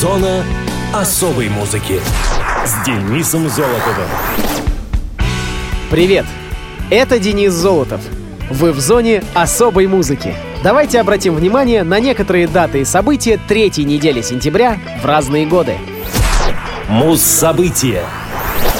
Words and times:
Зона 0.00 0.42
особой 0.94 1.50
музыки 1.50 2.00
с 2.64 2.86
Денисом 2.86 3.50
Золотовым. 3.50 4.08
Привет! 5.90 6.24
Это 6.88 7.18
Денис 7.18 7.52
Золотов. 7.52 8.00
Вы 8.48 8.72
в 8.72 8.80
зоне 8.80 9.22
особой 9.34 9.88
музыки. 9.88 10.34
Давайте 10.64 11.00
обратим 11.00 11.34
внимание 11.34 11.82
на 11.82 12.00
некоторые 12.00 12.48
даты 12.48 12.80
и 12.80 12.84
события 12.86 13.38
третьей 13.46 13.84
недели 13.84 14.22
сентября 14.22 14.78
в 15.02 15.04
разные 15.04 15.44
годы. 15.44 15.76
Муз-события. 16.88 18.04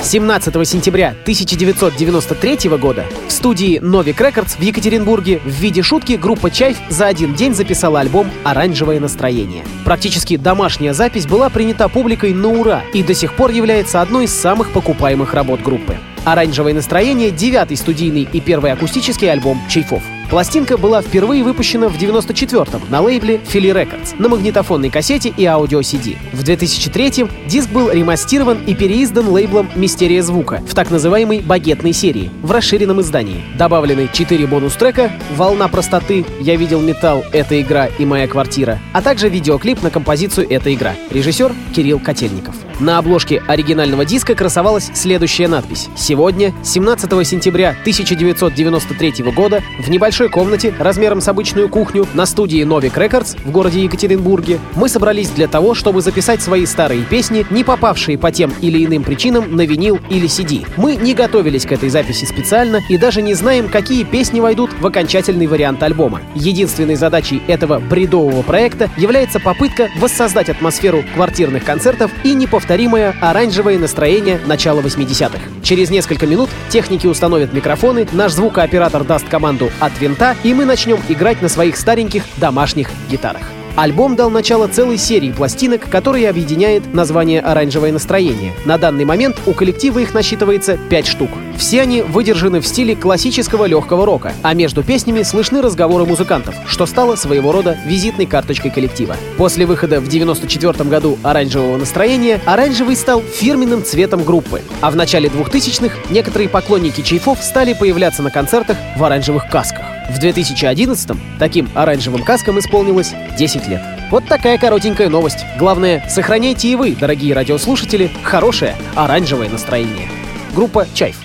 17 0.03 0.67
сентября 0.67 1.11
1993 1.11 2.71
года 2.79 3.05
в 3.29 3.33
студии 3.33 3.79
Novik 3.81 4.17
Records 4.17 4.57
в 4.59 4.63
Екатеринбурге 4.63 5.41
в 5.45 5.49
виде 5.49 5.83
шутки 5.83 6.15
группа 6.15 6.51
Чайф 6.51 6.79
за 6.89 7.07
один 7.07 7.35
день 7.35 7.55
записала 7.55 8.01
альбом 8.01 8.31
«Оранжевое 8.43 8.99
настроение». 8.99 9.63
Практически 9.85 10.37
домашняя 10.37 10.95
запись 10.95 11.27
была 11.27 11.51
принята 11.51 11.89
публикой 11.89 12.33
на 12.33 12.49
ура 12.49 12.83
и 12.95 13.03
до 13.03 13.15
сих 13.15 13.35
пор 13.35 13.51
является 13.51 14.01
одной 14.01 14.25
из 14.25 14.33
самых 14.33 14.73
покупаемых 14.73 15.35
работ 15.35 15.61
группы. 15.61 15.99
«Оранжевое 16.25 16.75
настроение»— 16.75 17.31
девятый 17.33 17.77
студийный 17.77 18.27
и 18.31 18.41
первый 18.41 18.73
акустический 18.73 19.31
альбом 19.31 19.61
Чайфов. 19.69 20.03
Пластинка 20.31 20.79
была 20.79 21.03
впервые 21.03 21.43
выпущена 21.43 21.89
в 21.89 21.99
94-м 21.99 22.83
на 22.89 23.01
лейбле 23.01 23.41
Philly 23.53 23.75
Records 23.75 24.15
на 24.17 24.29
магнитофонной 24.29 24.89
кассете 24.89 25.35
и 25.37 25.45
аудио-CD. 25.45 26.17
В 26.33 26.45
2003-м 26.45 27.29
диск 27.49 27.69
был 27.71 27.91
ремастирован 27.91 28.63
и 28.65 28.77
переиздан 28.77 29.29
лейблом 29.29 29.69
«Мистерия 29.75 30.23
звука» 30.23 30.63
в 30.69 30.73
так 30.73 30.93
называемой 30.93 31.41
«багетной 31.41 31.93
серии» 31.93 32.31
в 32.43 32.53
расширенном 32.53 33.01
издании. 33.01 33.43
Добавлены 33.59 34.09
4 34.13 34.47
бонус-трека 34.47 35.11
«Волна 35.35 35.67
простоты», 35.67 36.25
«Я 36.41 36.55
видел 36.55 36.81
металл», 36.81 37.25
«Эта 37.33 37.61
игра» 37.61 37.87
и 37.87 38.05
«Моя 38.05 38.29
квартира», 38.29 38.79
а 38.93 39.03
также 39.03 39.29
видеоклип 39.29 39.83
на 39.83 39.91
композицию 39.91 40.47
«Эта 40.49 40.73
игра». 40.73 40.95
Режиссер 41.11 41.53
Кирилл 41.75 41.99
Котельников. 41.99 42.55
На 42.81 42.97
обложке 42.97 43.43
оригинального 43.47 44.07
диска 44.07 44.35
красовалась 44.35 44.91
следующая 44.95 45.49
надпись. 45.49 45.89
Сегодня, 45.97 46.55
17 46.65 47.27
сентября 47.27 47.71
1993 47.81 49.23
года, 49.35 49.63
в 49.79 49.91
небольшой 50.21 50.29
комнате 50.29 50.75
размером 50.79 51.23
с 51.23 51.29
обычную 51.29 51.71
кухню 51.71 52.07
на 52.13 52.27
студии 52.27 52.63
Novik 52.63 52.93
Records 52.95 53.39
в 53.43 53.51
городе 53.51 53.83
Екатеринбурге 53.83 54.59
мы 54.75 54.91
собрались 54.91 55.31
для 55.31 55.49
того, 55.49 55.75
чтобы 55.75 56.03
записать 56.03 56.43
свои 56.43 56.67
старые 56.67 57.05
песни, 57.05 57.47
не 57.49 57.65
попавшие 57.65 58.19
по 58.19 58.31
тем 58.31 58.53
или 58.61 58.85
иным 58.85 59.03
причинам 59.03 59.57
на 59.57 59.65
винил 59.65 59.99
или 60.11 60.29
CD. 60.29 60.67
Мы 60.77 60.97
не 60.97 61.15
готовились 61.15 61.65
к 61.65 61.73
этой 61.73 61.89
записи 61.89 62.27
специально 62.27 62.81
и 62.91 62.99
даже 62.99 63.23
не 63.23 63.33
знаем, 63.33 63.71
какие 63.71 64.05
песни 64.05 64.41
войдут 64.41 64.71
в 64.79 64.87
окончательный 64.87 65.47
вариант 65.47 65.83
альбома. 65.83 66.21
Единственной 66.35 66.97
задачей 66.97 67.41
этого 67.49 67.79
бредового 67.79 68.43
проекта 68.43 68.91
является 68.99 69.41
попытка 69.41 69.89
воссоздать 69.97 70.51
атмосферу 70.51 71.03
квартирных 71.15 71.65
концертов 71.65 72.11
и 72.25 72.35
неповторимое 72.35 73.15
оранжевое 73.23 73.79
настроение 73.79 74.39
начала 74.47 74.81
80-х. 74.81 75.41
Через 75.63 75.89
несколько 75.89 76.27
минут 76.27 76.51
техники 76.69 77.07
установят 77.07 77.55
микрофоны, 77.55 78.07
наш 78.13 78.33
звукооператор 78.33 79.05
даст 79.05 79.27
команду 79.27 79.71
от 79.81 79.93
винта, 80.11 80.37
и 80.43 80.53
мы 80.53 80.65
начнем 80.65 80.99
играть 81.09 81.41
на 81.41 81.49
своих 81.49 81.77
стареньких 81.77 82.25
домашних 82.37 82.91
гитарах. 83.09 83.43
Альбом 83.77 84.17
дал 84.17 84.31
начало 84.31 84.67
целой 84.67 84.99
серии 84.99 85.31
пластинок, 85.31 85.89
которые 85.89 86.29
объединяет 86.29 86.93
название 86.93 87.41
«Оранжевое 87.41 87.93
настроение». 87.93 88.53
На 88.65 88.79
данный 88.79 89.05
момент 89.05 89.39
у 89.47 89.53
коллектива 89.53 90.01
их 90.01 90.13
насчитывается 90.13 90.77
5 90.77 91.07
штук. 91.07 91.31
Все 91.57 91.83
они 91.83 92.03
выдержаны 92.03 92.61
в 92.61 92.67
стиле 92.67 92.97
классического 92.97 93.67
легкого 93.67 94.05
рока, 94.05 94.33
а 94.43 94.55
между 94.55 94.83
песнями 94.83 95.23
слышны 95.23 95.63
разговоры 95.63 96.05
музыкантов, 96.05 96.55
что 96.67 96.85
стало 96.85 97.15
своего 97.17 97.53
рода 97.53 97.79
визитной 97.87 98.27
карточкой 98.27 98.71
коллектива. 98.71 99.17
После 99.37 99.67
выхода 99.67 100.01
в 100.01 100.09
94 100.09 100.89
году 100.89 101.19
«Оранжевого 101.23 101.77
настроения» 101.77 102.41
оранжевый 102.45 102.97
стал 102.97 103.23
фирменным 103.23 103.85
цветом 103.85 104.25
группы, 104.25 104.63
а 104.81 104.91
в 104.91 104.97
начале 104.97 105.29
2000-х 105.29 105.97
некоторые 106.11 106.49
поклонники 106.49 107.03
чайфов 107.03 107.43
стали 107.43 107.73
появляться 107.73 108.23
на 108.23 108.31
концертах 108.31 108.77
в 108.97 109.05
оранжевых 109.05 109.49
касках. 109.49 109.90
В 110.11 110.19
2011-м 110.19 111.21
таким 111.39 111.71
оранжевым 111.73 112.25
каскам 112.25 112.59
исполнилось 112.59 113.15
10 113.39 113.69
лет. 113.69 113.81
Вот 114.11 114.27
такая 114.27 114.59
коротенькая 114.59 115.09
новость. 115.09 115.45
Главное, 115.57 116.05
сохраняйте 116.09 116.69
и 116.69 116.75
вы, 116.75 116.97
дорогие 116.97 117.33
радиослушатели, 117.33 118.11
хорошее 118.25 118.75
оранжевое 118.97 119.49
настроение. 119.49 120.09
Группа 120.53 120.87
«Чайф». 120.95 121.17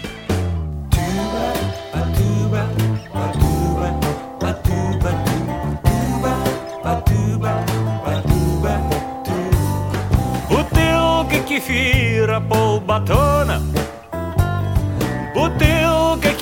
Бутылка 10.47 11.39
кефира, 11.47 12.39
полбатона 12.39 13.59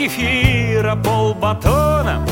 кефира, 0.03 0.95
полбатона. 0.95 2.25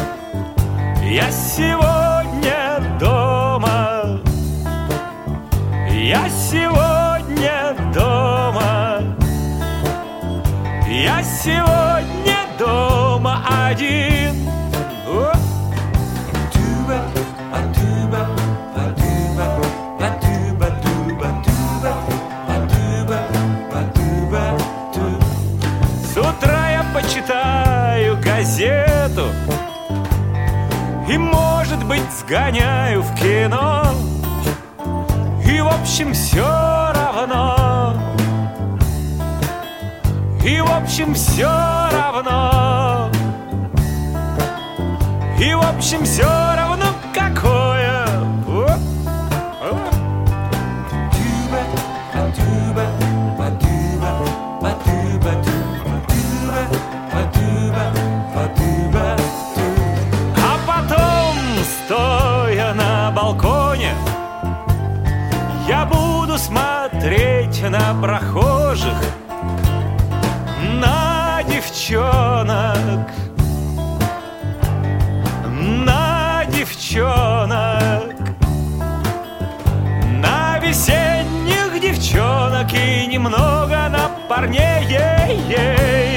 Я 1.03 1.31
сегодня 1.31 2.81
дома. 2.99 4.19
Я 5.89 6.29
сегодня 6.29 7.75
дома. 7.93 9.01
Я 10.89 11.23
сегодня 11.23 12.37
дома 12.59 13.41
один 13.69 14.30
газету 29.11 29.27
И, 31.07 31.17
может 31.17 31.83
быть, 31.85 32.09
сгоняю 32.19 33.01
в 33.01 33.15
кино. 33.15 33.83
И, 35.45 35.59
в 35.59 35.67
общем, 35.67 36.13
все 36.13 36.45
равно. 36.93 37.95
И, 40.45 40.61
в 40.61 40.71
общем, 40.71 41.13
все 41.13 41.47
равно. 41.47 43.09
И, 45.39 45.53
в 45.53 45.61
общем, 45.61 46.03
все 46.05 46.23
равно 46.23 46.60
буду 65.91 66.37
смотреть 66.37 67.61
на 67.69 67.93
прохожих, 68.01 68.97
на 70.81 71.41
девчонок, 71.43 73.09
на 75.85 76.45
девчонок, 76.45 78.15
на 80.21 80.59
весенних 80.59 81.79
девчонок 81.81 82.73
и 82.73 83.07
немного 83.07 83.89
на 83.89 84.09
парней. 84.29 84.81
Патуба, 85.51 86.10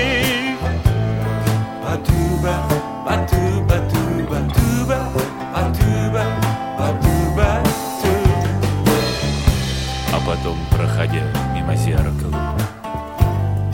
потом, 10.44 10.58
проходя 10.70 11.22
мимо 11.54 11.74
зеркала, 11.74 12.58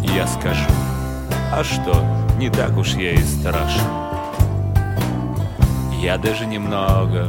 я 0.03 0.27
скажу, 0.27 0.71
а 1.53 1.65
что, 1.65 1.95
не 2.39 2.49
так 2.49 2.77
уж 2.77 2.95
я 2.95 3.13
и 3.13 3.23
страшен. 3.23 3.83
Я 6.01 6.17
даже 6.17 6.47
немного, 6.47 7.27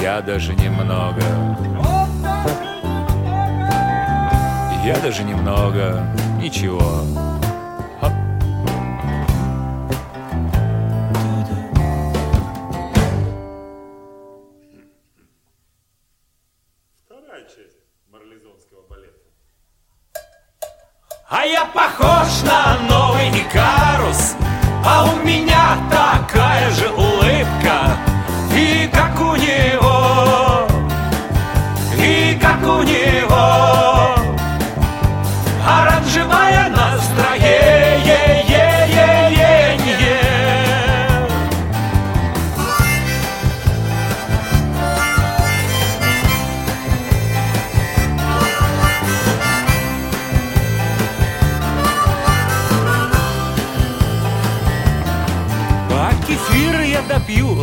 я 0.00 0.20
даже 0.20 0.54
немного, 0.54 1.22
я 4.84 4.96
даже 5.02 5.24
немного, 5.24 6.06
ничего. 6.40 7.31
А 25.04 25.51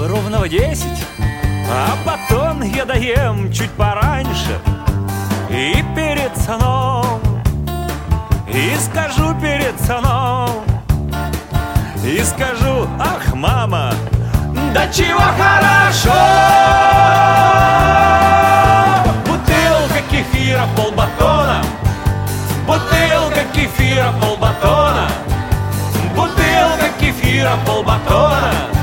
ровно 0.10 0.40
в 0.40 0.50
десять 0.50 1.06
А 1.72 1.96
батон 2.04 2.64
я 2.64 2.84
доем 2.84 3.52
чуть 3.52 3.70
пораньше. 3.72 4.60
И 5.50 5.84
перед 5.96 6.36
сном 6.38 7.22
И 8.48 8.76
скажу 8.80 9.36
перед 9.40 9.80
сном 9.82 10.64
И 12.04 12.22
скажу, 12.24 12.88
ах, 13.00 13.34
мама 13.34 13.94
Да 14.74 14.88
чего 14.88 15.20
хорошо! 15.20 16.14
Бутылка 19.26 20.02
кефира 20.12 20.66
полбатона 20.76 21.64
Бутылка 22.68 23.44
кефира 23.54 24.14
полбатона 24.22 25.08
Бутылка 26.16 26.90
кефира 27.00 27.54
полбатона 27.66 28.79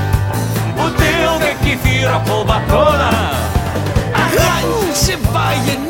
кефира 2.17 2.25
полбатона 2.25 3.11
Оранжевое 4.13 5.65
небо 5.65 5.86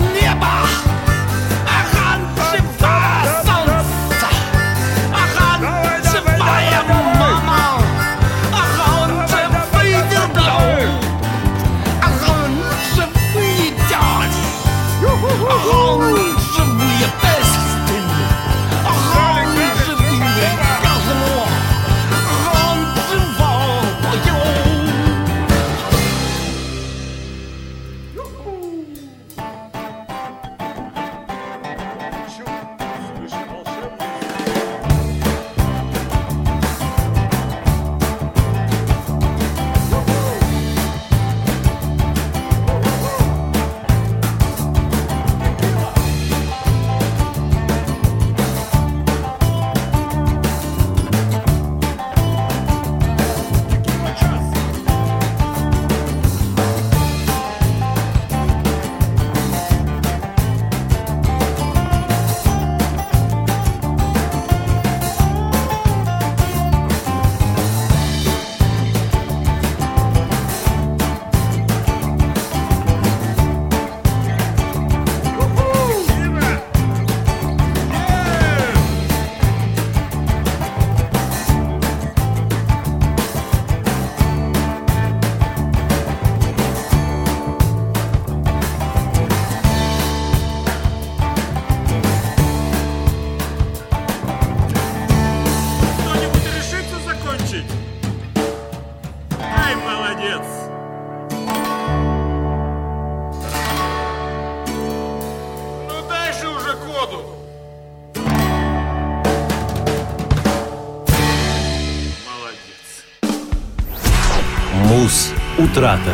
Утрата. 115.78 116.12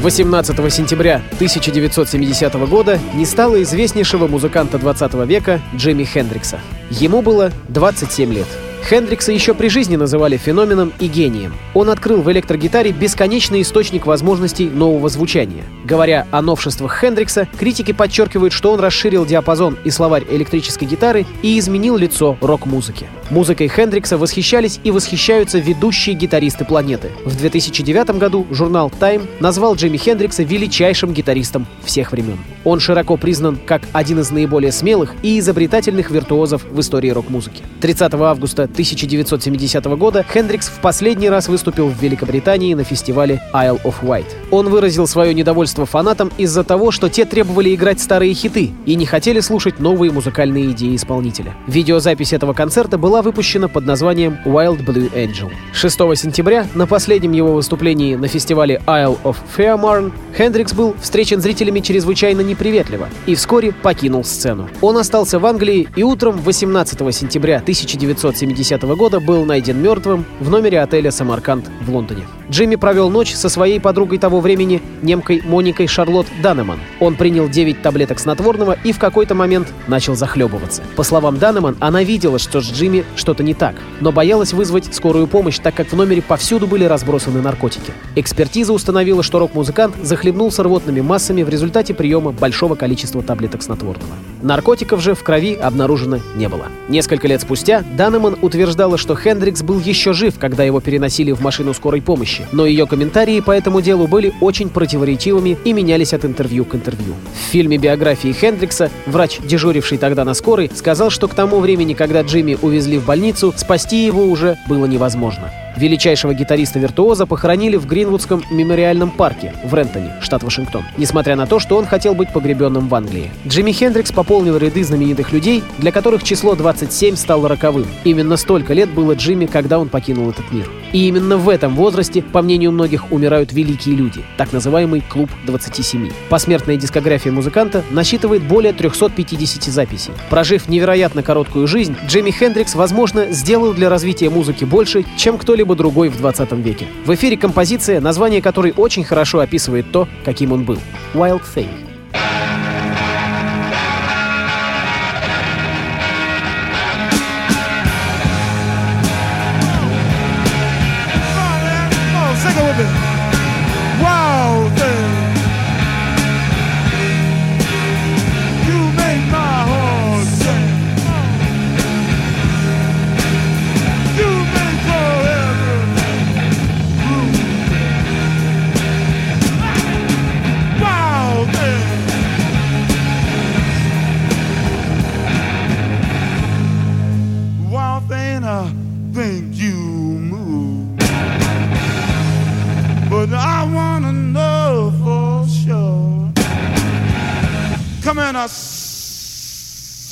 18 0.00 0.72
сентября 0.72 1.16
1970 1.32 2.54
года 2.68 3.00
не 3.14 3.26
стало 3.26 3.60
известнейшего 3.64 4.28
музыканта 4.28 4.78
20 4.78 5.14
века 5.26 5.60
Джимми 5.74 6.04
Хендрикса. 6.04 6.60
Ему 6.88 7.20
было 7.20 7.50
27 7.68 8.32
лет. 8.32 8.46
Хендрикса 8.88 9.32
еще 9.32 9.54
при 9.54 9.68
жизни 9.68 9.96
называли 9.96 10.36
феноменом 10.36 10.92
и 10.98 11.06
гением. 11.06 11.54
Он 11.72 11.88
открыл 11.88 12.20
в 12.20 12.30
электрогитаре 12.30 12.92
бесконечный 12.92 13.62
источник 13.62 14.06
возможностей 14.06 14.68
нового 14.68 15.08
звучания. 15.08 15.64
Говоря 15.84 16.26
о 16.30 16.42
новшествах 16.42 17.00
Хендрикса, 17.00 17.48
критики 17.58 17.92
подчеркивают, 17.92 18.52
что 18.52 18.72
он 18.72 18.80
расширил 18.80 19.24
диапазон 19.24 19.78
и 19.84 19.90
словарь 19.90 20.24
электрической 20.28 20.86
гитары 20.88 21.26
и 21.42 21.58
изменил 21.58 21.96
лицо 21.96 22.36
рок-музыки. 22.40 23.06
Музыкой 23.30 23.68
Хендрикса 23.68 24.18
восхищались 24.18 24.78
и 24.84 24.90
восхищаются 24.90 25.58
ведущие 25.58 26.14
гитаристы 26.14 26.64
планеты. 26.64 27.10
В 27.24 27.36
2009 27.36 28.18
году 28.18 28.46
журнал 28.50 28.92
Time 29.00 29.26
назвал 29.40 29.74
Джимми 29.74 29.96
Хендрикса 29.96 30.42
величайшим 30.42 31.12
гитаристом 31.12 31.66
всех 31.82 32.12
времен. 32.12 32.38
Он 32.64 32.78
широко 32.78 33.16
признан 33.16 33.58
как 33.64 33.82
один 33.92 34.20
из 34.20 34.30
наиболее 34.30 34.70
смелых 34.70 35.14
и 35.22 35.38
изобретательных 35.38 36.10
виртуозов 36.10 36.64
в 36.70 36.78
истории 36.80 37.10
рок-музыки. 37.10 37.62
30 37.80 38.14
августа 38.14 38.68
1970 38.72 39.84
года 39.96 40.24
Хендрикс 40.28 40.68
в 40.68 40.80
последний 40.80 41.28
раз 41.28 41.48
выступил 41.48 41.88
в 41.88 42.02
Великобритании 42.02 42.74
на 42.74 42.84
фестивале 42.84 43.40
Isle 43.52 43.80
of 43.82 43.94
Wight. 44.02 44.26
Он 44.50 44.68
выразил 44.68 45.06
свое 45.06 45.34
недовольство 45.34 45.86
фанатам 45.86 46.32
из-за 46.38 46.64
того, 46.64 46.90
что 46.90 47.08
те 47.08 47.24
требовали 47.24 47.74
играть 47.74 48.00
старые 48.00 48.34
хиты 48.34 48.70
и 48.86 48.94
не 48.94 49.06
хотели 49.06 49.40
слушать 49.40 49.78
новые 49.78 50.10
музыкальные 50.10 50.72
идеи 50.72 50.96
исполнителя. 50.96 51.54
Видеозапись 51.66 52.32
этого 52.32 52.52
концерта 52.52 52.98
была 52.98 53.22
выпущена 53.22 53.68
под 53.68 53.86
названием 53.86 54.38
Wild 54.44 54.84
Blue 54.84 55.12
Angel. 55.12 55.50
6 55.74 55.96
сентября, 56.16 56.66
на 56.74 56.86
последнем 56.86 57.32
его 57.32 57.52
выступлении 57.52 58.16
на 58.16 58.28
фестивале 58.28 58.80
Isle 58.86 59.18
of 59.24 59.36
Fairmarn, 59.56 60.12
Хендрикс 60.36 60.72
был 60.72 60.94
встречен 61.00 61.40
зрителями 61.40 61.80
чрезвычайно 61.80 62.40
неприветливо 62.40 63.08
и 63.26 63.34
вскоре 63.34 63.72
покинул 63.72 64.24
сцену. 64.24 64.68
Он 64.80 64.96
остался 64.96 65.38
в 65.38 65.46
Англии 65.46 65.88
и 65.94 66.02
утром 66.02 66.38
18 66.38 67.14
сентября 67.14 67.58
1970 67.58 68.61
года 68.96 69.20
был 69.20 69.44
найден 69.44 69.80
мертвым 69.80 70.24
в 70.40 70.50
номере 70.50 70.80
отеля 70.80 71.10
«Самарканд» 71.10 71.70
в 71.80 71.90
Лондоне. 71.90 72.22
Джимми 72.50 72.76
провел 72.76 73.08
ночь 73.08 73.34
со 73.34 73.48
своей 73.48 73.80
подругой 73.80 74.18
того 74.18 74.40
времени, 74.40 74.82
немкой 75.00 75.42
Моникой 75.42 75.86
Шарлотт 75.86 76.26
Данеман. 76.42 76.80
Он 77.00 77.16
принял 77.16 77.48
9 77.48 77.80
таблеток 77.80 78.18
снотворного 78.18 78.76
и 78.84 78.92
в 78.92 78.98
какой-то 78.98 79.34
момент 79.34 79.72
начал 79.88 80.14
захлебываться. 80.14 80.82
По 80.96 81.02
словам 81.02 81.38
Данеман, 81.38 81.76
она 81.80 82.02
видела, 82.02 82.38
что 82.38 82.60
с 82.60 82.70
Джимми 82.70 83.04
что-то 83.16 83.42
не 83.42 83.54
так, 83.54 83.76
но 84.00 84.12
боялась 84.12 84.52
вызвать 84.52 84.94
скорую 84.94 85.26
помощь, 85.28 85.58
так 85.58 85.74
как 85.74 85.88
в 85.88 85.96
номере 85.96 86.20
повсюду 86.20 86.66
были 86.66 86.84
разбросаны 86.84 87.40
наркотики. 87.40 87.92
Экспертиза 88.16 88.72
установила, 88.74 89.22
что 89.22 89.38
рок-музыкант 89.38 89.96
захлебнулся 90.02 90.62
рвотными 90.62 91.00
массами 91.00 91.42
в 91.42 91.48
результате 91.48 91.94
приема 91.94 92.32
большого 92.32 92.74
количества 92.74 93.22
таблеток 93.22 93.62
снотворного. 93.62 94.12
Наркотиков 94.42 95.00
же 95.00 95.14
в 95.14 95.22
крови 95.22 95.54
обнаружено 95.54 96.18
не 96.36 96.48
было. 96.48 96.66
Несколько 96.88 97.28
лет 97.28 97.40
спустя 97.40 97.84
Данеман 97.96 98.36
утверждала, 98.52 98.98
что 98.98 99.16
Хендрикс 99.16 99.62
был 99.62 99.80
еще 99.80 100.12
жив, 100.12 100.38
когда 100.38 100.62
его 100.62 100.80
переносили 100.80 101.32
в 101.32 101.40
машину 101.40 101.72
скорой 101.72 102.02
помощи, 102.02 102.44
но 102.52 102.66
ее 102.66 102.86
комментарии 102.86 103.40
по 103.40 103.50
этому 103.50 103.80
делу 103.80 104.06
были 104.06 104.34
очень 104.42 104.68
противоречивыми 104.68 105.56
и 105.64 105.72
менялись 105.72 106.12
от 106.12 106.26
интервью 106.26 106.66
к 106.66 106.74
интервью. 106.74 107.14
В 107.32 107.50
фильме 107.50 107.78
биографии 107.78 108.32
Хендрикса 108.32 108.90
врач, 109.06 109.38
дежуривший 109.42 109.96
тогда 109.96 110.24
на 110.24 110.34
скорой, 110.34 110.70
сказал, 110.74 111.08
что 111.08 111.28
к 111.28 111.34
тому 111.34 111.60
времени, 111.60 111.94
когда 111.94 112.20
Джимми 112.20 112.58
увезли 112.60 112.98
в 112.98 113.06
больницу, 113.06 113.54
спасти 113.56 114.04
его 114.04 114.24
уже 114.24 114.58
было 114.68 114.84
невозможно. 114.84 115.50
Величайшего 115.82 116.32
гитариста-виртуоза 116.32 117.26
похоронили 117.26 117.76
в 117.76 117.86
Гринвудском 117.86 118.44
мемориальном 118.52 119.10
парке 119.10 119.52
в 119.64 119.74
Рентоне, 119.74 120.12
штат 120.20 120.44
Вашингтон, 120.44 120.84
несмотря 120.96 121.34
на 121.34 121.44
то, 121.48 121.58
что 121.58 121.76
он 121.76 121.86
хотел 121.86 122.14
быть 122.14 122.32
погребенным 122.32 122.86
в 122.86 122.94
Англии. 122.94 123.32
Джимми 123.48 123.72
Хендрикс 123.72 124.12
пополнил 124.12 124.56
ряды 124.56 124.84
знаменитых 124.84 125.32
людей, 125.32 125.64
для 125.78 125.90
которых 125.90 126.22
число 126.22 126.54
27 126.54 127.16
стало 127.16 127.48
роковым. 127.48 127.88
Именно 128.04 128.36
столько 128.36 128.74
лет 128.74 128.90
было 128.90 129.14
Джимми, 129.14 129.46
когда 129.46 129.80
он 129.80 129.88
покинул 129.88 130.30
этот 130.30 130.52
мир. 130.52 130.70
И 130.92 131.08
именно 131.08 131.36
в 131.36 131.48
этом 131.48 131.74
возрасте, 131.74 132.22
по 132.22 132.42
мнению 132.42 132.72
многих, 132.72 133.10
умирают 133.12 133.52
великие 133.52 133.96
люди, 133.96 134.22
так 134.36 134.52
называемый 134.52 135.00
«Клуб 135.00 135.30
27». 135.46 136.12
Посмертная 136.28 136.76
дискография 136.76 137.32
музыканта 137.32 137.82
насчитывает 137.90 138.42
более 138.42 138.72
350 138.72 139.64
записей. 139.64 140.12
Прожив 140.30 140.68
невероятно 140.68 141.22
короткую 141.22 141.66
жизнь, 141.66 141.96
Джимми 142.06 142.30
Хендрикс, 142.30 142.74
возможно, 142.74 143.32
сделал 143.32 143.72
для 143.72 143.88
развития 143.88 144.30
музыки 144.30 144.64
больше, 144.64 145.04
чем 145.16 145.38
кто-либо 145.38 145.74
другой 145.74 146.08
в 146.08 146.18
20 146.18 146.52
веке. 146.52 146.86
В 147.04 147.14
эфире 147.14 147.36
композиция, 147.36 148.00
название 148.00 148.42
которой 148.42 148.72
очень 148.76 149.04
хорошо 149.04 149.40
описывает 149.40 149.90
то, 149.90 150.08
каким 150.24 150.52
он 150.52 150.64
был. 150.64 150.78
«Wild 151.14 151.42
Thing». 151.54 151.91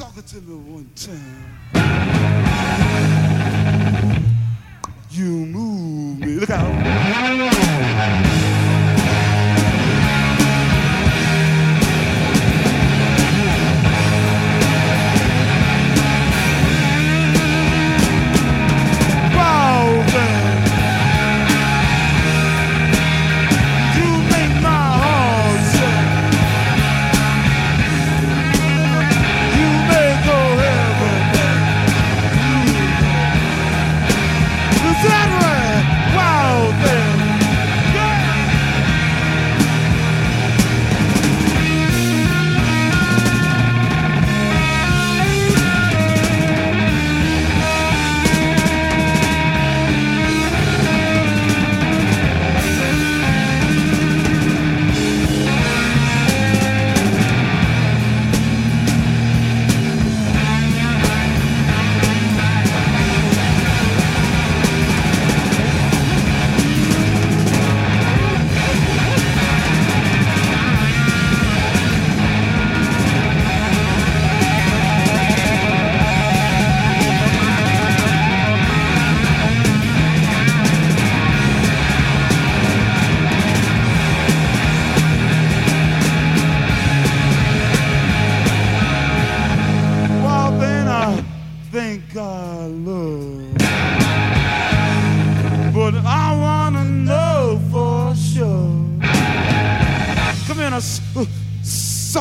Suck 0.00 0.24
to 0.24 0.40
me 0.40 0.54
one 0.54 0.90
time. 0.94 1.50
You 5.10 5.26
move 5.26 6.20
me. 6.20 6.26
Look 6.36 6.48
out. 6.48 8.39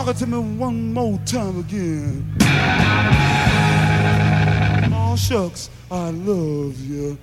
It 0.10 0.18
to 0.18 0.28
me 0.28 0.38
one 0.38 0.94
more 0.94 1.20
time 1.26 1.60
again. 1.60 2.26
Oh, 4.92 5.16
shucks, 5.16 5.70
I 5.92 6.10
love 6.10 6.80
you. 6.80 7.18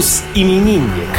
Мус-именинник. 0.00 1.10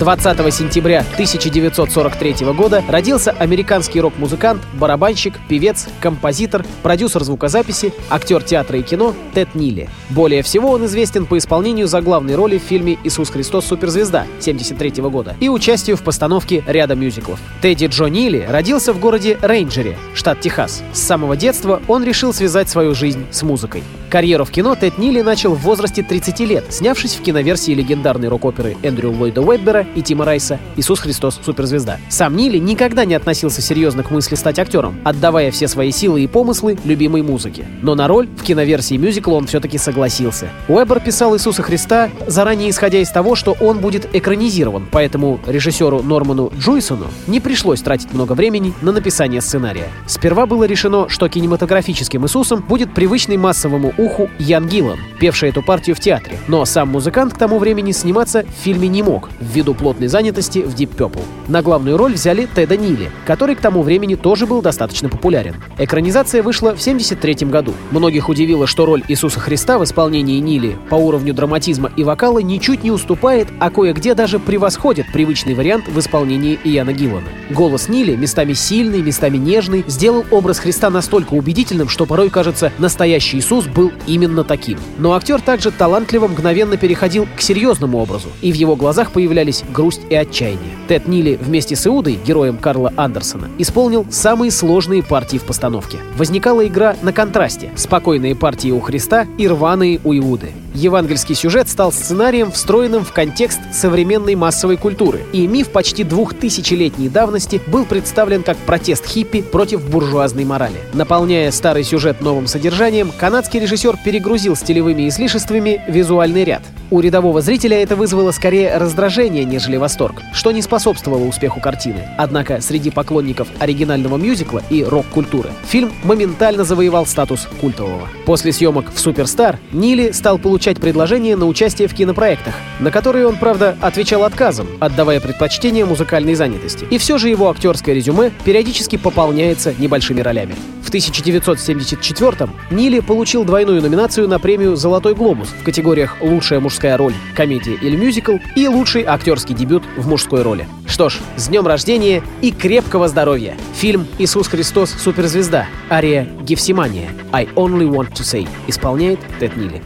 20 0.00 0.52
сентября 0.52 1.02
1943 1.12 2.52
года 2.52 2.82
родился 2.88 3.30
американский 3.30 4.00
рок-музыкант, 4.00 4.62
барабанщик, 4.72 5.34
певец, 5.48 5.86
композитор, 6.00 6.66
продюсер 6.82 7.22
звукозаписи, 7.22 7.94
актер 8.10 8.42
театра 8.42 8.80
и 8.80 8.82
кино 8.82 9.14
Тед 9.32 9.54
Нилли. 9.54 9.88
Более 10.10 10.42
всего 10.42 10.70
он 10.70 10.86
известен 10.86 11.24
по 11.26 11.38
исполнению 11.38 11.86
заглавной 11.86 12.34
роли 12.34 12.58
в 12.58 12.62
фильме 12.62 12.98
«Иисус 13.04 13.30
Христос. 13.30 13.66
Суперзвезда» 13.66 14.22
1973 14.22 15.00
года 15.04 15.36
и 15.38 15.48
участию 15.48 15.96
в 15.96 16.02
постановке 16.02 16.64
ряда 16.66 16.96
мюзиклов. 16.96 17.38
Тедди 17.62 17.86
Джо 17.86 18.06
Нилли 18.06 18.44
родился 18.50 18.92
в 18.92 18.98
городе 18.98 19.38
Рейнджере, 19.40 19.96
штат 20.14 20.40
Техас. 20.40 20.82
С 20.92 20.98
самого 20.98 21.36
детства 21.36 21.80
он 21.86 22.02
решил 22.02 22.34
связать 22.34 22.68
свою 22.68 22.92
жизнь 22.96 23.24
с 23.30 23.44
музыкой. 23.44 23.84
Карьеру 24.14 24.44
в 24.44 24.52
кино 24.52 24.76
Тед 24.76 24.96
Нилли 24.96 25.22
начал 25.22 25.56
в 25.56 25.62
возрасте 25.62 26.04
30 26.04 26.38
лет, 26.42 26.66
снявшись 26.68 27.16
в 27.16 27.22
киноверсии 27.22 27.72
легендарной 27.72 28.28
рок-оперы 28.28 28.76
Эндрю 28.84 29.10
Ллойда 29.10 29.42
Уэббера 29.42 29.88
и 29.96 30.02
Тима 30.02 30.24
Райса 30.24 30.60
«Иисус 30.76 31.00
Христос. 31.00 31.40
Суперзвезда». 31.44 31.98
Сам 32.10 32.36
Нилли 32.36 32.58
никогда 32.58 33.06
не 33.06 33.14
относился 33.14 33.60
серьезно 33.60 34.04
к 34.04 34.12
мысли 34.12 34.36
стать 34.36 34.60
актером, 34.60 35.00
отдавая 35.02 35.50
все 35.50 35.66
свои 35.66 35.90
силы 35.90 36.22
и 36.22 36.28
помыслы 36.28 36.78
любимой 36.84 37.22
музыке. 37.22 37.64
Но 37.82 37.96
на 37.96 38.06
роль 38.06 38.28
в 38.28 38.44
киноверсии 38.44 38.94
мюзикла 38.94 39.32
он 39.32 39.48
все-таки 39.48 39.78
согласился. 39.78 40.48
Уэббер 40.68 41.00
писал 41.00 41.34
Иисуса 41.34 41.64
Христа, 41.64 42.08
заранее 42.28 42.70
исходя 42.70 43.00
из 43.00 43.10
того, 43.10 43.34
что 43.34 43.56
он 43.60 43.80
будет 43.80 44.14
экранизирован, 44.14 44.86
поэтому 44.92 45.40
режиссеру 45.44 46.04
Норману 46.04 46.52
Джуйсону 46.56 47.08
не 47.26 47.40
пришлось 47.40 47.82
тратить 47.82 48.12
много 48.12 48.34
времени 48.34 48.74
на 48.80 48.92
написание 48.92 49.40
сценария. 49.40 49.88
Сперва 50.06 50.46
было 50.46 50.62
решено, 50.62 51.08
что 51.08 51.28
кинематографическим 51.28 52.24
Иисусом 52.24 52.64
будет 52.68 52.94
привычный 52.94 53.38
массовому 53.38 53.92
уху 54.04 54.28
Ян 54.38 54.68
Гиллан, 54.68 54.98
певший 55.18 55.48
эту 55.48 55.62
партию 55.62 55.96
в 55.96 56.00
театре. 56.00 56.38
Но 56.48 56.64
сам 56.64 56.88
музыкант 56.88 57.34
к 57.34 57.38
тому 57.38 57.58
времени 57.58 57.92
сниматься 57.92 58.44
в 58.44 58.62
фильме 58.62 58.88
не 58.88 59.02
мог, 59.02 59.30
ввиду 59.40 59.74
плотной 59.74 60.08
занятости 60.08 60.58
в 60.58 60.74
Deep 60.74 60.94
Purple. 60.96 61.22
На 61.48 61.62
главную 61.62 61.96
роль 61.96 62.14
взяли 62.14 62.46
Теда 62.54 62.76
Нилли, 62.76 63.10
который 63.26 63.54
к 63.54 63.60
тому 63.60 63.82
времени 63.82 64.14
тоже 64.14 64.46
был 64.46 64.60
достаточно 64.62 65.08
популярен. 65.08 65.56
Экранизация 65.78 66.42
вышла 66.42 66.68
в 66.68 66.80
1973 66.80 67.48
году. 67.48 67.72
Многих 67.90 68.28
удивило, 68.28 68.66
что 68.66 68.84
роль 68.84 69.02
Иисуса 69.08 69.40
Христа 69.40 69.78
в 69.78 69.84
исполнении 69.84 70.38
Нилли 70.38 70.76
по 70.90 70.96
уровню 70.96 71.32
драматизма 71.32 71.90
и 71.96 72.04
вокала 72.04 72.40
ничуть 72.40 72.84
не 72.84 72.90
уступает, 72.90 73.48
а 73.60 73.70
кое-где 73.70 74.14
даже 74.14 74.38
превосходит 74.38 75.06
привычный 75.12 75.54
вариант 75.54 75.88
в 75.88 75.98
исполнении 75.98 76.58
Иоанна 76.64 76.92
Гиллана. 76.92 77.28
Голос 77.50 77.88
Нилли, 77.88 78.16
местами 78.16 78.52
сильный, 78.52 79.02
местами 79.02 79.38
нежный, 79.38 79.84
сделал 79.86 80.24
образ 80.30 80.58
Христа 80.58 80.90
настолько 80.90 81.34
убедительным, 81.34 81.88
что 81.88 82.06
порой 82.06 82.30
кажется, 82.30 82.72
настоящий 82.78 83.38
Иисус 83.38 83.66
был 83.66 83.92
именно 84.06 84.44
таким. 84.44 84.78
Но 84.98 85.14
актер 85.14 85.40
также 85.40 85.70
талантливо 85.70 86.28
мгновенно 86.28 86.76
переходил 86.76 87.26
к 87.36 87.40
серьезному 87.40 87.98
образу, 87.98 88.28
и 88.40 88.52
в 88.52 88.54
его 88.54 88.76
глазах 88.76 89.12
появлялись 89.12 89.62
грусть 89.72 90.02
и 90.10 90.14
отчаяние. 90.14 90.76
Тед 90.88 91.08
Нилли 91.08 91.38
вместе 91.40 91.76
с 91.76 91.86
Иудой, 91.86 92.18
героем 92.24 92.58
Карла 92.58 92.92
Андерсона, 92.96 93.48
исполнил 93.58 94.06
самые 94.10 94.50
сложные 94.50 95.02
партии 95.02 95.38
в 95.38 95.44
постановке. 95.44 95.98
Возникала 96.16 96.66
игра 96.66 96.96
на 97.02 97.12
контрасте— 97.12 97.70
спокойные 97.76 98.34
партии 98.34 98.70
у 98.70 98.80
Христа 98.80 99.26
и 99.38 99.48
рваные 99.48 100.00
у 100.04 100.14
Иуды. 100.14 100.52
Евангельский 100.74 101.36
сюжет 101.36 101.68
стал 101.68 101.92
сценарием, 101.92 102.50
встроенным 102.50 103.04
в 103.04 103.12
контекст 103.12 103.60
современной 103.72 104.34
массовой 104.34 104.76
культуры, 104.76 105.20
и 105.32 105.46
миф 105.46 105.70
почти 105.70 106.02
двухтысячелетней 106.02 107.08
давности 107.08 107.60
был 107.68 107.84
представлен 107.84 108.42
как 108.42 108.56
протест 108.56 109.06
хиппи 109.06 109.40
против 109.40 109.88
буржуазной 109.88 110.44
морали. 110.44 110.80
Наполняя 110.92 111.52
старый 111.52 111.84
сюжет 111.84 112.20
новым 112.20 112.48
содержанием, 112.48 113.12
канадский 113.16 113.60
режиссер 113.60 113.83
перегрузил 113.92 114.56
стилевыми 114.56 115.08
излишествами 115.08 115.82
визуальный 115.86 116.44
ряд. 116.44 116.62
У 116.90 117.00
рядового 117.00 117.40
зрителя 117.40 117.82
это 117.82 117.96
вызвало 117.96 118.30
скорее 118.30 118.76
раздражение, 118.76 119.44
нежели 119.44 119.76
восторг, 119.76 120.20
что 120.34 120.52
не 120.52 120.60
способствовало 120.60 121.24
успеху 121.24 121.58
картины. 121.58 122.08
Однако 122.18 122.60
среди 122.60 122.90
поклонников 122.90 123.48
оригинального 123.58 124.16
мюзикла 124.18 124.62
и 124.68 124.84
рок-культуры 124.84 125.50
фильм 125.66 125.92
моментально 126.04 126.62
завоевал 126.64 127.06
статус 127.06 127.48
культового. 127.60 128.08
После 128.26 128.52
съемок 128.52 128.92
в 128.94 129.00
«Суперстар» 129.00 129.58
Нили 129.72 130.12
стал 130.12 130.38
получать 130.38 130.78
предложения 130.78 131.36
на 131.36 131.46
участие 131.46 131.88
в 131.88 131.94
кинопроектах, 131.94 132.54
на 132.80 132.90
которые 132.90 133.26
он, 133.26 133.36
правда, 133.36 133.76
отвечал 133.80 134.22
отказом, 134.22 134.68
отдавая 134.78 135.20
предпочтение 135.20 135.86
музыкальной 135.86 136.34
занятости. 136.34 136.86
И 136.90 136.98
все 136.98 137.16
же 137.16 137.30
его 137.30 137.48
актерское 137.50 137.94
резюме 137.94 138.30
периодически 138.44 138.96
пополняется 138.96 139.74
небольшими 139.78 140.20
ролями. 140.20 140.54
В 140.82 140.90
1974-м 140.92 142.50
Нили 142.70 143.00
получил 143.00 143.44
двойную 143.44 143.80
номинацию 143.80 144.28
на 144.28 144.38
премию 144.38 144.76
«Золотой 144.76 145.14
глобус» 145.14 145.48
в 145.48 145.64
категориях 145.64 146.18
«Лучшая 146.20 146.60
мужская 146.60 146.73
роль», 146.82 147.14
«Комедия» 147.34 147.74
или 147.74 147.96
«Мюзикл» 147.96 148.36
и 148.56 148.68
«Лучший 148.68 149.02
актерский 149.02 149.54
дебют 149.54 149.84
в 149.96 150.06
мужской 150.08 150.42
роли». 150.42 150.66
Что 150.86 151.08
ж, 151.08 151.18
с 151.36 151.48
днем 151.48 151.66
рождения 151.66 152.22
и 152.40 152.52
крепкого 152.52 153.08
здоровья! 153.08 153.56
Фильм 153.74 154.06
«Иисус 154.18 154.48
Христос. 154.48 154.90
Суперзвезда» 154.90 155.66
ария 155.90 156.28
«Гефсимания» 156.42 157.10
«I 157.32 157.46
only 157.56 157.88
want 157.88 158.12
to 158.12 158.22
say» 158.22 158.48
исполняет 158.66 159.18
Тед 159.40 159.56
Нили. 159.56 159.82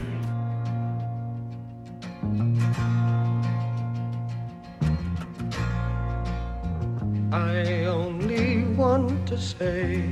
I 7.33 7.87
only 7.87 8.64
want 8.77 9.27
to 9.27 9.37
say 9.38 10.03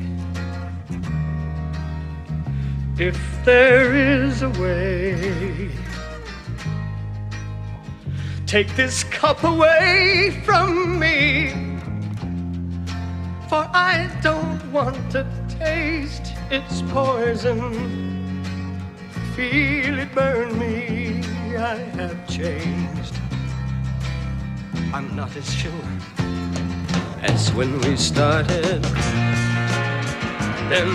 if 2.98 3.18
there 3.44 3.94
is 3.94 4.42
a 4.42 4.48
way, 4.60 5.70
take 8.46 8.76
this 8.76 9.02
cup 9.02 9.42
away 9.42 10.40
from 10.44 11.00
me, 11.00 11.50
for 13.48 13.68
I 13.74 14.08
don't 14.22 14.72
want 14.72 15.10
to 15.10 15.26
taste 15.48 16.32
its 16.48 16.82
poison. 16.82 17.72
Feel 19.34 19.98
it 19.98 20.14
burn 20.14 20.56
me, 20.56 21.24
I 21.56 21.76
have 21.98 22.28
changed. 22.28 23.14
I'm 24.94 25.14
not 25.16 25.34
as 25.36 25.52
sure 25.52 25.72
as 27.22 27.52
when 27.52 27.80
we 27.80 27.96
started. 27.96 28.82
Then 30.70 30.88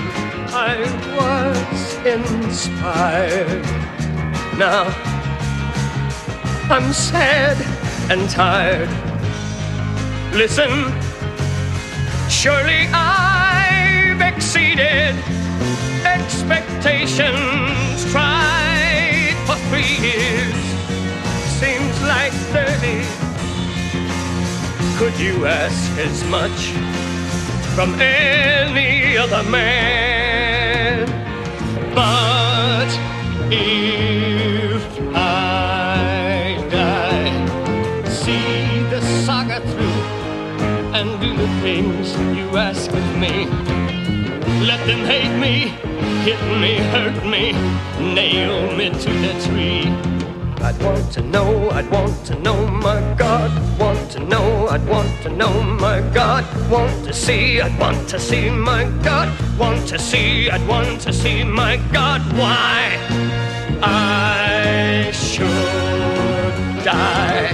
I 0.54 0.78
was 1.18 1.96
inspired. 2.06 3.66
Now 4.58 5.21
I'm 6.72 6.94
sad 6.94 7.58
and 8.10 8.30
tired. 8.30 8.88
Listen, 10.34 10.90
surely 12.30 12.88
I've 12.94 14.22
exceeded 14.22 15.14
expectations. 16.06 18.06
Tried 18.10 19.36
for 19.46 19.58
three 19.68 19.98
years, 20.00 20.56
seems 21.60 22.02
like 22.04 22.32
30. 22.56 23.04
Could 24.98 25.20
you 25.20 25.48
ask 25.48 25.92
as 26.00 26.24
much 26.30 26.72
from 27.76 28.00
any 28.00 29.18
other 29.18 29.44
man? 29.44 31.06
But 31.94 32.88
things 41.62 42.14
you 42.36 42.58
ask 42.58 42.90
of 42.90 43.18
me. 43.20 43.46
Let 44.66 44.84
them 44.88 45.06
hate 45.06 45.38
me, 45.40 45.70
hit 46.26 46.42
me, 46.60 46.78
hurt 46.90 47.24
me, 47.24 47.52
nail 48.16 48.76
me 48.76 48.90
to 48.90 49.12
the 49.26 49.34
tree. 49.46 49.86
I'd 50.60 50.82
want 50.84 51.12
to 51.14 51.22
know, 51.22 51.70
I'd 51.70 51.90
want 51.92 52.26
to 52.26 52.36
know 52.40 52.66
my 52.68 53.00
God. 53.16 53.52
Want 53.80 54.10
to 54.12 54.20
know, 54.20 54.70
I'd 54.70 54.88
want 54.88 55.12
to 55.22 55.30
know 55.30 55.54
my 55.62 56.02
God. 56.16 56.44
Want 56.72 57.06
to 57.06 57.14
see, 57.14 57.62
I'd 57.62 57.80
want 57.80 58.10
to 58.10 58.20
see 58.20 58.50
my 58.50 58.86
God. 59.04 59.30
Want 59.60 59.88
to 59.90 60.00
see, 60.00 60.50
I'd 60.50 60.68
want 60.68 61.02
to 61.02 61.14
see 61.14 61.44
my 61.44 61.78
God. 61.94 62.22
Why? 62.34 62.98
I 63.84 65.12
should 65.14 65.46
die. 66.84 67.54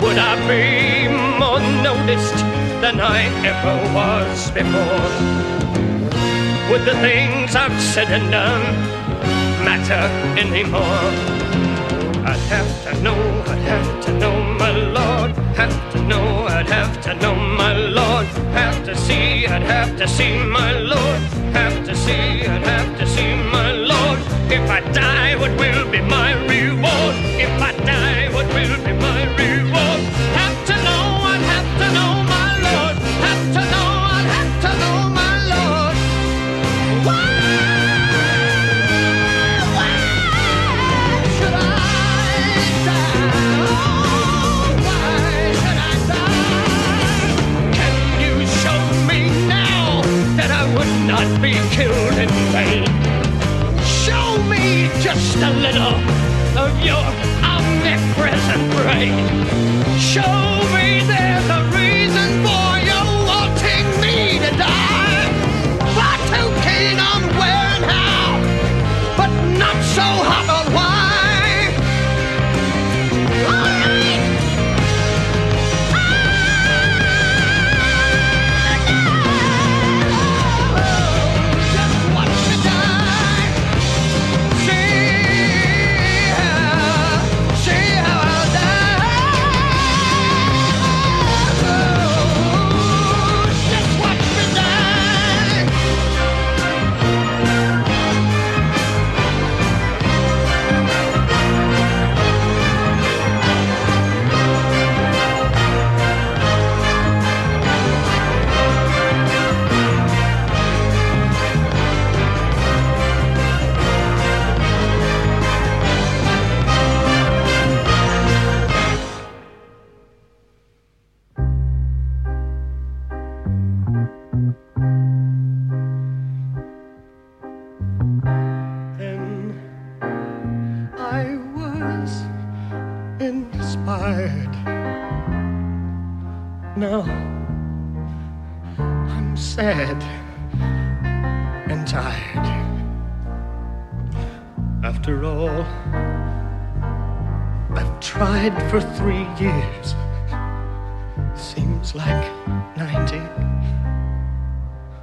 Would 0.00 0.16
I 0.16 0.32
be 0.48 1.08
more 1.38 1.60
noticed 1.82 2.59
than 2.80 2.98
I 2.98 3.20
ever 3.44 3.76
was 3.94 4.50
before? 4.52 5.10
Would 6.70 6.84
the 6.86 6.96
things 7.00 7.54
I've 7.54 7.78
said 7.80 8.08
and 8.10 8.30
done 8.30 8.64
matter 9.64 10.04
anymore? 10.40 11.04
I'd 12.24 12.40
have 12.48 12.72
to 12.84 13.02
know, 13.02 13.20
I'd 13.48 13.58
have 13.74 14.04
to 14.06 14.18
know 14.18 14.36
my 14.58 14.70
Lord. 14.70 15.30
Have 15.56 15.92
to 15.92 16.02
know, 16.04 16.46
I'd 16.46 16.68
have 16.68 17.00
to 17.02 17.14
know 17.16 17.34
my 17.34 17.74
Lord. 17.76 18.26
Have 18.60 18.82
to 18.86 18.96
see, 18.96 19.46
I'd 19.46 19.62
have 19.62 19.98
to 19.98 20.08
see 20.08 20.38
my 20.38 20.72
Lord. 20.72 21.20
Have 21.52 21.84
to 21.84 21.94
see, 21.94 22.46
I'd 22.46 22.62
have 22.62 22.98
to 22.98 23.06
see 23.06 23.34
my 23.56 23.72
Lord. 23.72 24.18
If 24.50 24.70
I 24.70 24.80
die, 24.92 25.36
what 25.36 25.52
will 25.58 25.90
be 25.90 26.00
my 26.00 26.49
killed 51.80 52.18
in 52.18 52.28
vain. 52.52 52.84
Show 54.04 54.26
me 54.52 54.90
just 55.00 55.36
a 55.36 55.50
little 55.64 55.96
of 56.62 56.72
your 56.84 57.06
omnipresent 57.42 58.64
brain. 58.76 59.16
Show 59.98 60.49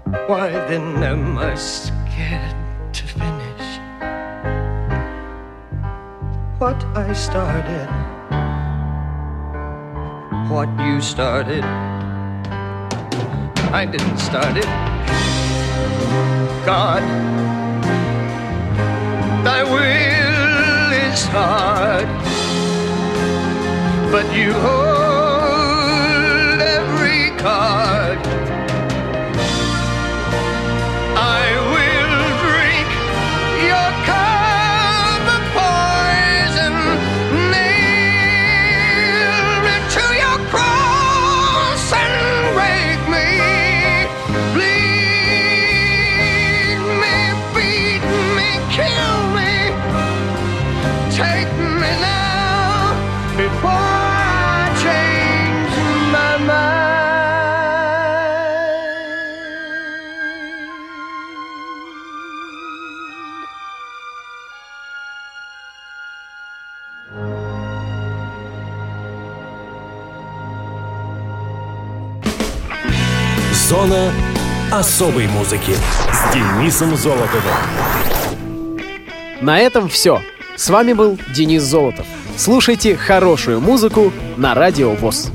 Why 0.07 0.51
then 0.69 1.03
am 1.03 1.37
I 1.37 1.53
scared 1.55 2.55
to 2.93 3.03
finish 3.03 3.67
what 6.59 6.81
I 6.95 7.11
started? 7.11 7.89
What 10.49 10.69
you 10.79 11.01
started? 11.01 11.65
I 13.73 13.85
didn't 13.85 14.17
start 14.17 14.55
it. 14.55 14.71
God, 16.65 17.03
thy 19.43 19.63
will 19.63 20.93
is 21.11 21.25
hard, 21.25 22.07
but 24.09 24.33
you 24.33 24.53
hold. 24.53 24.96
особой 74.77 75.27
музыки 75.27 75.73
с 76.13 76.33
Денисом 76.33 76.95
Золотовым. 76.95 77.41
На 79.41 79.59
этом 79.59 79.89
все. 79.89 80.21
С 80.55 80.69
вами 80.69 80.93
был 80.93 81.17
Денис 81.35 81.63
Золотов. 81.63 82.05
Слушайте 82.35 82.95
хорошую 82.95 83.59
музыку 83.59 84.13
на 84.37 84.53
Радио 84.53 84.91
ВОЗ. 84.91 85.31